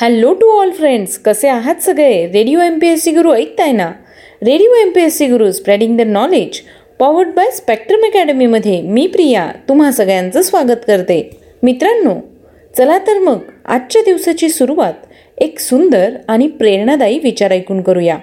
Hello 0.00 0.32
to 0.34 0.46
all 0.60 0.70
friends 0.70 1.18
कसे 1.18 1.48
आहात 1.48 1.74
सगळे? 1.74 2.26
Radio 2.26 2.60
M 2.60 2.78
P 2.78 2.88
S 2.88 3.02
C 3.02 3.12
Guru 3.12 3.32
ऐकताय 3.32 3.72
ना? 3.72 3.86
Radio 4.42 4.72
M 4.72 4.90
P 4.90 5.00
S 5.02 5.16
C 5.18 5.26
Guru 5.26 5.50
spreading 5.52 5.98
the 5.98 6.00
knowledge 6.00 6.60
powered 6.98 7.28
by 7.28 7.50
Spectrum 7.50 8.04
अकॅडमीमध्ये 8.04 8.80
मी 8.82 9.06
प्रिया 9.06 9.50
तुम्हा 9.68 9.90
सगळ्यांचं 9.90 10.42
स्वागत 10.42 10.86
करते. 10.86 11.30
मित्रांनो 11.62 12.14
चला 12.78 12.98
तर 12.98 13.18
मग 13.18 13.38
आजच्या 13.64 14.02
दिवसाची 14.02 14.48
सुरुवात 14.48 14.92
एक 15.38 15.58
सुंदर 15.58 16.10
आणि 16.28 16.46
प्रेरणादायी 16.46 17.18
विचार 17.18 17.50
ऐकून 17.50 17.80
करूया. 17.80 18.18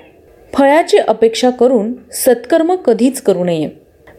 फळाची 0.53 0.97
अपेक्षा 0.97 1.49
करून 1.49 1.93
सत्कर्म 2.11 2.75
कधीच 2.75 3.21
करू 3.21 3.43
नये. 3.43 3.69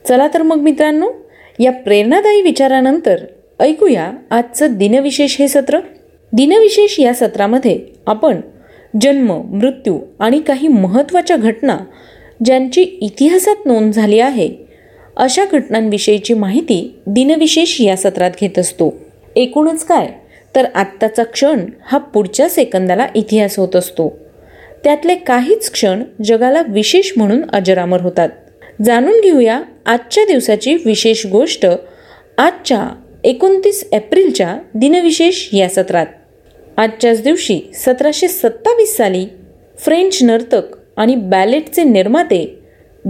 चला 0.09 0.29
तर 0.35 0.43
मग 0.43 0.57
मित्रांनो 0.57 1.11
या 1.59 1.73
प्रेरणादायी 1.73 2.43
विचारानंतर 2.43 3.17
ऐकूया 3.61 4.11
आजचं 4.31 4.67
दिनविशेष 4.71 5.41
हे 5.41 5.49
सत्र. 5.49 5.79
दिनविशेष 6.37 7.01
या 7.01 7.15
सत्रामध्ये 7.15 7.81
आपण 8.07 8.41
जन्म 9.03 9.43
मृत्यू 9.45 9.99
आणि 10.19 10.41
काही 10.41 10.69
महत्त्वाच्या 10.69 11.37
घटना 11.37 11.79
ज्यांची 12.45 12.83
इतिहासात 12.83 13.67
नोंद 13.67 13.93
झाली 13.93 14.19
आहे 14.21 14.51
अशा 15.17 15.45
घटनांविषयीची 15.53 16.35
माहिती 16.35 16.95
दिनविशेष 17.07 17.81
या 17.81 17.97
सत्रात 17.97 18.31
घेत 18.41 18.59
असतो. 18.59 18.97
एकूणच 19.37 19.85
काय? 19.85 20.09
तर 20.55 20.65
आत्ताचा 20.75 21.23
क्षण 21.23 21.67
हा 21.85 21.99
पुढच्या 21.99 22.49
सेकंदाला 22.49 23.07
इतिहास 23.15 23.59
होत 23.59 23.77
असतो. 23.77 24.19
त्यातले 24.85 25.15
काहीच 25.15 25.71
क्षण 25.71 26.03
जगाला 26.25 26.63
विशेष 26.69 27.13
म्हणून 27.17 27.43
अजरामर 27.53 28.01
होतात. 28.01 28.29
जाणून 28.85 29.21
घेऊया 29.25 29.63
आजच्या 29.87 30.25
दिवसाची 30.25 30.75
विशेष 30.75 31.27
गोष्ट 31.27 31.67
आजच्या 32.39 32.89
एकोणतीस 33.25 33.89
एप्रिलच्या 33.93 34.59
दिनविशेष 34.75 35.49
या 35.53 35.69
सत्रात. 35.69 36.07
आजच्याच 36.77 37.23
दिवशी 37.23 37.61
सतराशे 37.75 38.29
सत्तावीस 38.29 38.97
साली 38.97 39.27
फ्रेंच 39.79 40.23
नर्तक 40.23 40.77
आणि 40.97 41.15
बॅलेटचे 41.15 41.83
निर्माते 41.85 42.45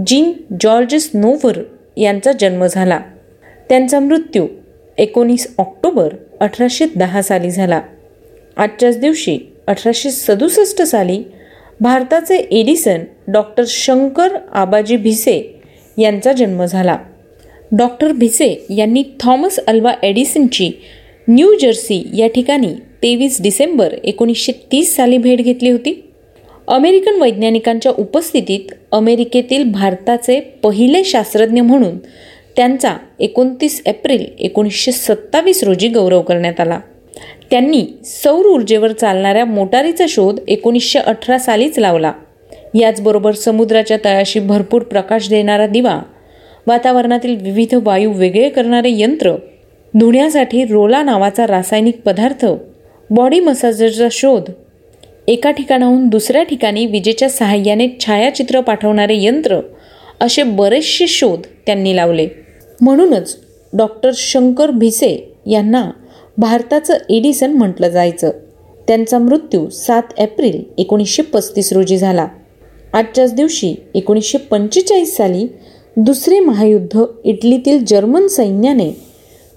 जीन 0.07 0.31
जॉर्जस 0.61 1.09
नोव्हर 1.13 1.61
यांचा 1.97 2.31
जन्म 2.31 2.65
झाला. 2.65 2.99
त्यांचा 3.69 3.99
मृत्यू 3.99 4.47
एकोणीस 4.97 5.47
ऑक्टोबर 5.57 6.13
अठराशे 6.39 6.85
दहा 6.95 7.21
साली 7.21 7.51
झाला. 7.51 7.81
आजच्याच 8.57 8.99
दिवशी 8.99 9.37
अठराशे 9.67 10.11
सदुसष्ट 10.11 10.81
साली 10.81 11.23
भारताचे 11.79 12.37
एडिसन 12.37 13.03
डॉक्टर 13.27 13.63
शंकर 13.67 14.37
आबाजी 14.53 14.97
भिसे 14.97 15.61
यांचा 15.97 16.33
जन्म 16.33 16.65
झाला. 16.65 16.97
डॉक्टर 17.71 18.11
भिसे 18.11 18.65
यांनी 18.69 19.03
थॉमस 19.19 19.59
अल्वा 19.67 19.93
एडिसनची 20.03 20.71
न्यू 21.29 21.53
जर्सी 21.61 22.03
या 22.13 22.27
ठिकाणी 22.27 22.73
तेवीस 23.03 23.41
डिसेंबर 23.41 23.93
एकोणीसशे 24.03 24.51
तीस 24.71 24.95
साली 24.95 25.17
भेट 25.17 25.41
घेतली 25.41 25.69
होती. 25.69 26.01
अमेरिकन 26.67 27.21
वैज्ञानिकांच्या 27.21 27.91
उपस्थितीत 27.97 28.71
अमेरिकेतील 28.91 29.63
भारताचे 29.71 30.39
पहिले 30.39 31.03
शास्त्रज्ञ 31.03 31.61
म्हणून 31.61 31.97
त्यांचा 32.55 32.95
एकोणतीस 33.19 33.81
एप्रिल 33.85 34.25
एकोणीसशे 34.39 34.91
सत्तावीस 34.91 35.63
रोजी 35.63 35.87
गौरव 35.87 36.21
करण्यात 36.21 36.59
आला. 36.59 36.79
त्यांनी 37.51 37.85
सौर 38.05 38.45
ऊर्जेवर 38.45 38.91
चालणाऱ्या 38.91 39.45
मोटारीचा 39.45 40.05
शोध 40.09 40.39
एकोणीसशे 40.47 40.99
अठरा 40.99 41.37
सालीच 41.37 41.79
लावला. 41.79 42.13
याचबरोबर 42.75 43.31
समुद्राच्या 43.31 43.97
तळाशी 44.05 44.39
भरपूर 44.39 44.81
प्रकाश 44.81 45.29
देणारा 45.29 45.67
दिवा 45.67 45.99
वातावरणातील 46.67 47.35
विविध 47.35 47.75
वायू 47.83 48.13
वेगळे 48.13 48.49
करणारे 48.49 48.89
यंत्र 48.91 49.35
धुण्यासाठी 49.93 50.65
रोला 50.65 51.01
नावाचा 51.03 51.47
रासायनिक 51.47 52.01
पदार्थ 52.01 52.45
बॉडी 53.09 53.39
मसाजरचा 53.39 54.07
शोध. 54.11 54.49
एका 55.27 55.51
ठिकाणाहून 55.51 56.07
दुसऱ्या 56.07 56.43
ठिकाणी 56.43 56.85
विजेच्या 56.85 57.29
सहाय्याने 57.29 57.87
छायाचित्र 57.99 58.61
पाठवणारे 58.61 59.15
यंत्र 59.23 59.59
असे 60.21 60.43
बरेचसे 60.43 61.07
शोध 61.07 61.39
त्यांनी 61.65 61.95
लावले. 61.95 62.27
म्हणूनच 62.81 63.37
डॉक्टर 63.73 64.11
शंकर 64.15 64.71
भिसे 64.71 65.35
यांना 65.45 65.89
भारताचं 66.37 66.97
एडिसन 67.09 67.53
म्हटलं 67.53 67.89
जायचं. 67.89 68.31
त्यांचा 68.87 69.17
मृत्यू 69.19 69.69
सात 69.69 70.19
एप्रिल 70.19 70.63
एकोणीसशे 70.77 71.23
पस्तीस 71.23 71.73
रोजी 71.73 71.97
झाला. 71.97 72.27
आजच्याच 72.93 73.33
दिवशी 73.33 73.75
एकोणीसशे 73.95 74.37
पंचेचाळीस 74.37 75.15
साली 75.17 75.47
दुसरे 75.97 76.39
महायुद्ध 76.39 77.03
इटलीतील 77.23 77.85
जर्मन 77.85 78.27
सैन्याने 78.27 78.91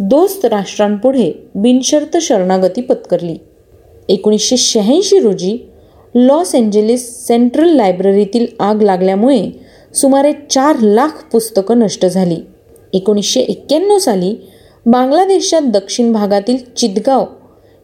दोस्त 0.02 0.44
राष्ट्रांपुढे 0.44 1.32
बिनशर्त 1.54 2.16
शरणागती 2.16 2.80
पत्करली. 2.80 3.36
एकोणीसशे 4.08 4.56
शहाऐंशी 4.56 5.18
रोजी 5.18 5.58
लॉस 6.14 6.54
एंजेलिस 6.54 7.26
सेंट्रल 7.26 7.68
लायब्ररीतील 7.68 8.46
आग 8.60 8.82
लागल्यामुळे 8.82 9.50
सुमारे 9.94 10.32
चार 10.50 10.76
लाख 10.78 11.24
पुस्तकं 11.32 11.78
नष्ट 11.78 12.06
झाली. 12.06 12.36
एकोणीसशे 12.92 13.40
एक्क्याण्णव 13.40 13.98
साली 13.98 14.36
बांगलादेशच्या 14.86 15.60
दक्षिण 15.60 16.12
भागातील 16.12 16.56
चितगाव 16.76 17.24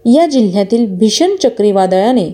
या 0.04 0.26
जिल्ह्यातील 0.26 0.86
भीषण 0.86 1.36
चक्रीवादळाने 1.42 2.30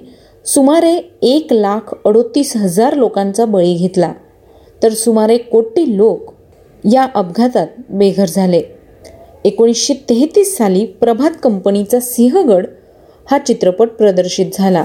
सुमारे 0.46 1.10
एक 1.22 1.52
लाख 1.52 1.94
अडोतीस 2.04 2.56
हजार 2.56 2.94
लोकांचा 2.94 3.44
बळी 3.44 3.74
घेतला. 3.74 4.12
तर 4.82 4.92
सुमारे 4.92 5.38
कोटी 5.38 5.96
लोक 5.96 6.32
या 6.92 7.06
अपघातात 7.14 7.66
बेघर 7.90 8.26
झाले. 8.26 8.62
एकोणीसशे 9.44 9.94
तेहतीस 9.94 10.56
साली 10.56 10.84
प्रभात 10.86 11.30
कंपनीचा 11.42 12.00
सिंहगड 12.00 12.66
हा 13.30 13.38
चित्रपट 13.38 13.88
प्रदर्शित 13.88 14.46
झाला. 14.52 14.84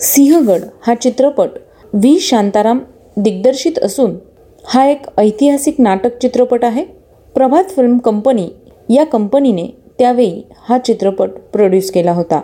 सिंहगड 0.00 0.62
हा 0.86 0.94
चित्रपट 0.94 1.48
व्ही. 1.92 2.20
शांताराम 2.20 2.78
दिग्दर्शित 3.16 3.78
असून 3.78 4.16
हा 4.64 4.86
एक 4.86 5.06
ऐतिहासिक 5.18 5.74
नाटक 5.78 6.18
चित्रपट 6.18 6.64
आहे. 6.64 6.84
प्रभात 7.34 7.64
फिल्म 7.64 7.98
कंपनी 7.98 8.48
या 8.88 9.04
कंपनीने 9.04 9.66
त्यावेळी 9.98 10.42
हा 10.68 10.78
चित्रपट 10.78 11.30
प्रोड्यूस 11.52 11.90
केला 11.90 12.12
होता. 12.12 12.40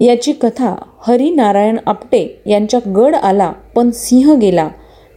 याची 0.00 0.32
कथा 0.32 0.74
हरिनारायण 1.06 1.76
आपटे 1.86 2.40
यांच्या 2.46 2.80
गड 2.96 3.14
आला 3.14 3.52
पण 3.76 3.90
सिंह 3.90 4.34
गेला 4.34 4.68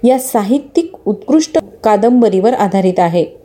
या 0.03 0.19
साहित्यिक 0.19 0.91
उत्कृष्ट 1.05 1.57
कादंबरीवर 1.83 2.53
आधारित 2.53 2.99
आहे. 2.99 3.36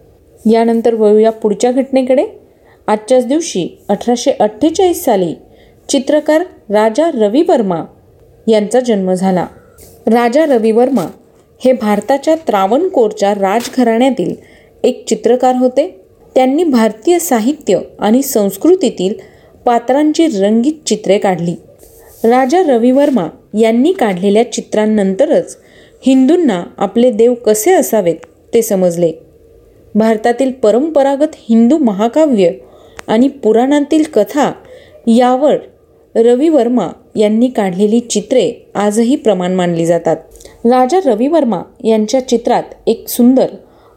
यानंतर 0.51 0.95
वळूया 0.95 1.31
पुढच्या 1.31 1.73
घटनेकडे. 1.73 2.27
आजच्याच 2.87 3.27
दिवशी 3.27 3.69
अठराशे 3.89 4.31
अठ्ठेचाळीस 4.31 5.05
साली 5.05 5.35
चित्रकार 5.89 6.41
राजा 6.71 7.11
रवी 7.15 7.43
वर्मा 7.49 7.85
यांचा 8.47 8.81
जन्म 8.81 9.13
झाला. 9.13 9.47
राजा 10.07 10.47
रवी 10.47 10.71
वर्मा 10.73 11.07
हे 11.65 11.73
भारताच्या 11.73 12.35
त्रावणकोरच्या 12.35 13.35
राजघराण्यातील 13.35 14.35
एक 14.85 15.05
चित्रकार 15.07 15.55
होते. 15.55 16.01
त्यांनी 16.35 16.65
भारतीय 16.65 17.19
साहित्य 17.19 17.79
आणि 17.99 18.23
संस्कृतीतील 18.23 19.15
पात्रांची 19.65 20.27
रंगीत 20.27 20.73
चित्रे 20.87 21.19
काढली. 21.19 21.55
राजा 22.25 22.63
रवी 22.63 22.91
वर्मा 22.91 23.29
यांनी 23.61 23.93
काढलेल्या 23.93 24.53
चित्रांनंतरच 24.53 25.57
हिंदूंना 26.07 26.65
आपले 26.79 27.11
देव 27.11 27.35
कसे 27.35 27.73
असावेत 27.73 28.17
ते 28.55 28.63
समजले. 28.63 29.13
भारतातील 29.95 30.53
परंपरागत 30.53 31.35
हिंदू 31.49 31.79
महाकाव्य 31.79 32.51
आणि 33.07 33.29
पुराणांतील 33.29 34.03
कथा 34.15 34.53
यावर 35.07 35.57
रवी 36.15 36.49
वर्मा 36.49 36.89
यांनी 37.17 37.49
काढलेली 37.49 38.01
चित्रे 38.01 38.71
आजही 38.75 39.17
प्रमाण 39.17 39.55
मानली 39.55 39.87
जातात. 39.87 40.17
राजा 40.65 41.01
रवी 41.05 41.29
वर्मा 41.29 41.63
यांच्या 41.85 42.29
चित्रात 42.29 42.63
एक 42.87 43.09
सुंदर 43.09 43.47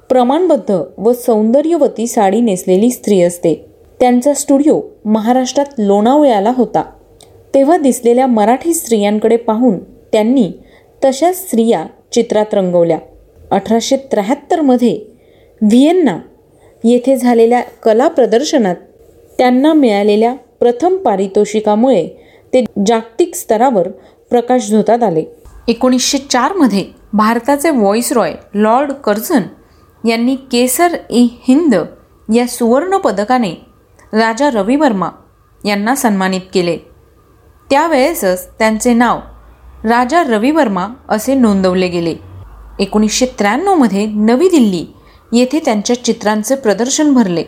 प्रमाणबद्ध 0.10 0.82
व 0.98 1.14
सौंदर्यवती 1.14 2.08
साडी 2.08 2.42
नेसलेली 2.42 2.90
स्त्री 2.90 3.22
असते. 3.22 3.66
त्यांचा 4.00 4.34
स्टुडिओ 4.34 4.82
महाराष्ट्रात 5.06 5.66
लोणावळ्याला 5.78 6.52
होता. 6.56 6.84
तेव्हा 7.54 7.78
दिसलेल्या 7.78 8.28
मराठी 8.28 8.74
स्त्रियांकडे 8.74 9.38
पाहून 9.38 9.80
त्यांनी 10.12 10.52
तशा 11.06 11.32
स्त्रिया 11.34 11.86
चित्रात 12.12 12.54
रंगवल्या. 12.54 12.98
अठराशे 13.52 13.98
त्र्याहत्तरमध्ये 13.98 15.15
व्हिएन्ना 15.62 16.18
येथे 16.84 17.18
झालेल्या 17.18 17.62
कला 17.62 18.08
प्रदर्शनात 18.08 18.76
त्यांना 19.38 19.74
मिळालेल्या 19.74 20.34
प्रथम 20.34 20.98
पारितोषिकामुळे 20.98 22.08
ते 22.54 22.64
जागतिक 22.88 23.36
स्तरावर 23.36 23.88
प्रकाश 24.30 24.72
धोतात 24.72 25.04
आले. 25.04 25.24
एकोणीसशे 25.68 26.18
चारमध्ये 26.18 26.86
भारताचे 27.14 27.70
रॉय 28.14 28.34
लॉर्ड 28.54 28.92
कर्झन 28.92 29.42
यांनी 30.08 30.36
केसर 30.36 30.98
ए 31.10 31.22
हिंद 31.22 31.76
या 32.36 32.48
सुवर्ण 32.48 32.98
पदकाने 32.98 33.52
राजा 34.14 34.50
रवी 34.50 34.76
वर्मा 34.76 35.10
यांना 35.66 35.96
सन्मानित 35.96 36.42
केले. 36.54 36.78
त्यावेळेसच 37.70 38.48
त्यांचे 38.60 38.94
नाव 38.94 39.20
राजा 39.84 40.24
रवी 40.24 40.52
वर्मा 40.52 40.88
असे 41.10 41.36
नोंदवले 41.36 41.88
गेले. 41.88 42.16
एकोणीसशे 42.80 43.26
त्र्याण्णवमध्ये 43.26 44.06
नवी 44.06 44.50
दिल्ली 44.50 44.86
येथे 45.36 45.60
त्यांच्या 45.60 46.04
चित्रांचे 46.04 46.56
प्रदर्शन 46.56 47.14
भरले. 47.14 47.44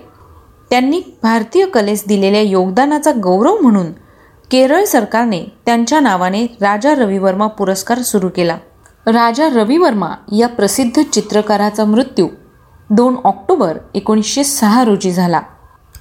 त्यांनी 0.69 1.01
भारतीय 1.23 1.65
कलेस 1.65 2.03
दिलेल्या 2.07 2.41
योगदानाचा 2.41 3.11
गौरव 3.23 3.57
म्हणून 3.61 3.91
केरळ 4.51 4.83
सरकारने 4.83 5.43
त्यांच्या 5.65 5.99
नावाने 5.99 6.45
राजा 6.61 6.95
रविवर्मा 6.95 7.47
पुरस्कार 7.47 8.01
सुरू 8.01 8.29
केला. 8.29 8.57
राजा 9.05 9.49
रविवर्मा 9.49 10.09
या 10.37 10.47
प्रसिद्ध 10.47 11.01
चित्रकाराचा 11.13 11.85
मृत्यू 11.85 12.27
दोन 12.89 13.15
ऑक्टोबर 13.23 13.77
एकोणीसशे 13.95 14.43
सहा 14.43 14.83
रोजी 14.83 15.11
झाला. 15.11 15.41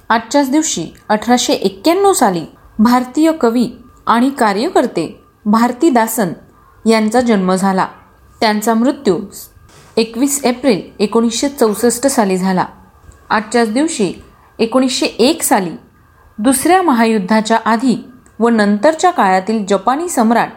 आजच्याच 0.09 0.51
दिवशी 0.51 0.87
अठराशे 1.09 1.53
एक्क्याण्णव 1.53 2.13
साली 2.13 2.45
भारतीय 2.79 3.31
कवी 3.31 3.69
आणि 4.07 4.29
कार्यकर्ते 4.29 5.19
भारतीदासन 5.45 6.29
यांचा 6.85 7.21
जन्म 7.21 7.55
झाला. 7.55 7.87
त्यांचा 8.39 8.73
मृत्यू 8.73 9.19
एकवीस 9.97 10.45
एप्रिल 10.45 10.81
एकोणीसशे 10.99 11.49
चौसष्ट 11.49 12.07
साली 12.07 12.37
झाला. 12.37 12.65
आजच्याच 13.29 13.71
दिवशी 13.73 14.13
एकोणीसशे 14.59 15.05
एक 15.05 15.43
साली 15.43 15.71
दुसऱ्या 16.37 16.81
महायुद्धाच्या 16.81 17.57
आधी 17.65 17.95
व 18.39 18.49
नंतरच्या 18.49 19.11
काळातील 19.11 19.65
जपानी 19.65 20.09
सम्राट 20.09 20.49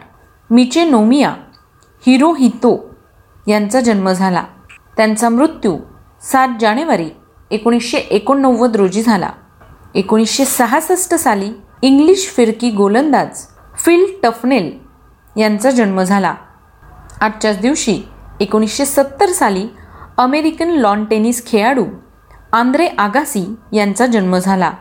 मिचे 0.49 0.83
नोमिया 0.85 1.33
हिरोहितो 2.07 2.95
यांचा 3.47 3.81
जन्म 3.81 4.11
झाला. 4.11 4.43
त्यांचा 4.97 5.29
मृत्यू 5.29 5.77
सात 6.21 6.47
जानेवारी 6.61 7.09
एकोणीसशे 7.51 7.97
एकोणनव्वद 7.97 8.75
रोजी 8.75 9.01
झाला. 9.01 9.29
एकोणीसशे 9.95 10.45
सहासष्ट 10.45 11.15
साली 11.15 11.51
इंग्लिश 11.81 12.33
फिरकी 12.37 12.71
गोलंदाज 12.71 13.45
फिल 13.77 14.05
टफनेल 14.23 14.71
यांचा 15.37 15.71
जन्म 15.71 16.01
झाला. 16.01 16.35
आजच्याच 17.21 17.59
दिवशी 17.59 18.01
एकोणीसशे 18.41 18.85
सत्तर 18.85 19.29
साली 19.29 19.67
अमेरिकन 20.17 20.69
लॉन 20.69 21.03
टेनिस 21.05 21.45
खेळाडू 21.45 21.85
आंद्रे 22.53 22.87
आगासी 22.87 23.43
यांचा 23.73 24.05
जन्म 24.05 24.37
झाला. 24.37 24.71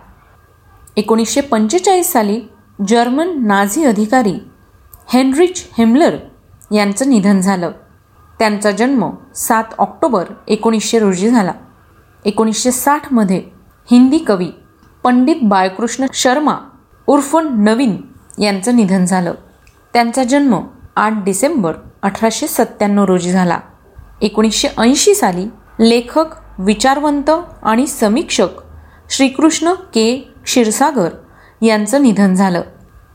एकोणीसशे 0.96 1.40
पंचेचाळीस 1.40 2.12
साली 2.12 2.40
जर्मन 2.88 3.46
नाझी 3.46 3.84
अधिकारी 3.84 4.38
हेनरिच 5.08 5.66
हेमलर 5.78 6.16
यांचं 6.72 7.10
निधन 7.10 7.40
झालं. 7.40 7.70
त्यांचा 8.38 8.70
जन्म 8.70 9.10
सात 9.34 9.64
ऑक्टोबर 9.78 10.24
एकोणीसशे 10.48 10.98
रोजी 10.98 11.28
झाला. 11.28 11.52
एकोणीसशे 12.24 12.72
साठमध्ये 12.72 13.42
हिंदी 13.90 14.18
कवी 14.18 14.50
पंडित 15.04 15.36
बाळकृष्ण 15.42 16.06
शर्मा 16.14 16.56
उर्फ 17.06 17.36
नवीन 17.36 17.96
यांचं 18.38 18.76
निधन 18.76 19.04
झालं. 19.04 19.34
त्यांचा 19.92 20.24
जन्म 20.24 20.60
आठ 20.96 21.12
डिसेंबर 21.24 21.72
अठराशे 22.02 22.46
सत्त्याण्णव 22.46 23.04
रोजी 23.04 23.30
झाला. 23.30 23.58
एकोणीसशे 24.22 24.68
ऐंशी 24.78 25.14
साली 25.14 25.44
लेखक 25.80 26.26
विचारवंत 26.58 27.30
आणि 27.62 27.86
समीक्षक 27.86 28.48
श्रीकृष्ण 29.10 29.72
के. 29.72 30.32
क्षीरसागर 30.44 31.08
यांचं 31.62 32.02
निधन 32.02 32.34
झालं. 32.34 32.62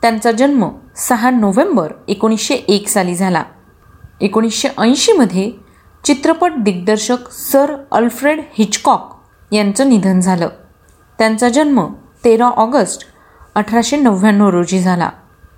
त्यांचा 0.01 0.31
जन्म 0.31 0.69
सहा 0.95 1.30
नोव्हेंबर 1.30 1.92
एकोणीसशे 2.07 2.56
एक 2.56 2.88
साली 2.88 3.16
झाला. 3.16 3.44
एकोणीसशे 4.22 4.69
ऐंशीमध्ये 4.77 5.51
चित्रपट 6.04 6.51
दिग्दर्शक 6.57 7.31
सर 7.31 7.75
अल्फ्रेड 7.92 8.42
हिचकॉक 8.57 9.22
यांचं 9.51 9.89
निधन 9.89 10.19
झालं. 10.19 10.48
त्यांचा 11.18 11.50
जन्म 11.50 11.94
तेरा 12.24 12.45
ऑगस्ट 12.45 13.06
अठराशे 13.56 13.98
नव्याण्णव 13.98 14.50
रोजी 14.50 14.80
झाला. 14.80 15.10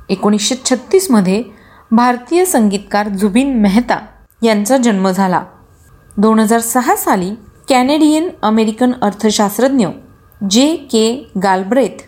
एकोणीसशे 0.10 0.56
छत्तीसमध्ये 0.66 1.44
भारतीय 1.92 2.45
संगीतकार 2.45 3.07
जुबिन 3.07 3.62
मेहता 3.62 4.06
यांचा 4.44 4.78
जन्म 4.78 5.12
झाला. 5.12 5.45
दोन 6.18 6.39
हजार 6.39 6.60
सहा 6.60 6.95
साली 6.95 7.31
कॅनेडियन 7.69 8.30
अमेरिकन 8.42 8.92
अर्थशास्त्रज्ञ 9.01 9.88
जे 10.50 10.75
के 10.75 11.31
गालब्रेथ 11.44 12.04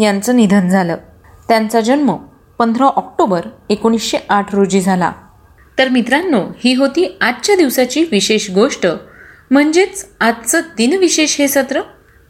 यांचं 0.00 0.36
निधन 0.36 0.68
झालं. 0.68 0.96
त्यांचा 1.48 1.80
जन्म 1.80 2.16
पंधरा 2.58 2.84
ऑक्टोबर 2.84 3.40
एकोणीसशे 3.70 4.18
आठ 4.28 4.54
रोजी 4.54 4.80
झाला. 4.80 5.12
तर 5.78 5.88
मित्रांनो 5.88 6.42
ही 6.64 6.74
होती 6.74 7.18
आजच्या 7.20 7.56
दिवसाची 7.56 8.04
विशेष 8.04 8.50
गोष्ट. 8.50 8.86
म्हणजेच 9.50 10.06
आजचं 10.20 10.60
दिनविशेष 10.76 11.38
हे 11.38 11.48
सत्र? 11.48 11.80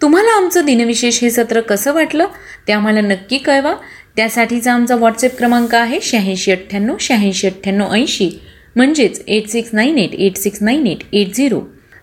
तुम्हाला 0.03 0.37
आमचं 0.37 0.64
दिनविशेष 0.64 1.23
हे 1.23 1.31
सत्र 1.31 1.61
कसं 1.61 1.93
वाटलं? 1.93 2.26
ते 2.69 2.73
आम्हाला 2.73 3.00
नक्की 3.00 3.38
कळवा. 3.38 3.75
त्यासाठीचा 4.16 4.72
आमचा 4.72 4.96
व्हॉट्सअप 4.96 5.36
क्रमांक 5.38 5.74
आहे 5.74 5.98
शहाऐंशी 6.02 6.52
अठ्ठ्याण्णव 6.52 6.96
शहाऐंशी 7.00 7.46
अठ्ठ्याण्णव 7.46 7.92
ऐंशी. 7.92 8.30
म्हणजेच 8.76 9.22
eight 9.26 9.48
six 9.48 9.70
nine 9.72 9.98
eight 9.98 10.14
eight 10.14 10.36
six 10.36 10.58
nine 10.62 10.86
eight 10.86 10.98
eight 11.12 11.34
zero 11.34 11.60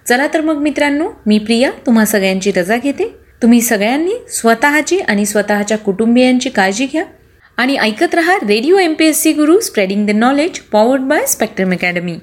चला 0.08 0.28
तर 0.34 0.42
मग 0.42 0.62
मित्रांनो 0.62 1.10
मी 1.26 1.38
प्रिया 1.38 1.72
तुम्हा 1.86 2.06
सगळ्यांची 2.06 2.52
रजा 2.52 2.78
घेते. 2.78 3.08
तुम्ही 3.42 3.62
सगळ्यांनी 3.62 4.14
स्वतःची 4.30 5.00
आणि 5.00 5.26
स्वतःच्या 5.26 5.78
कुटुंबियांची 5.78 6.50
काळजी 6.50 6.86
घ्या. 6.86 7.04
आणि 7.58 7.76
ऐकत 7.78 8.16
रहा 8.16 8.38
radio 8.48 8.78
M 8.78 8.94
P 8.94 9.06
S 9.06 9.22
C 9.24 9.32
Guru 9.34 9.60
spreading 9.60 10.06
the 10.08 10.10
knowledge 10.10 10.60
powered 10.72 11.02
by 11.02 11.26
Spectrum 11.26 11.72
academy 11.72 12.18